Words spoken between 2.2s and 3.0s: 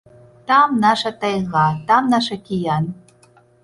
акіян.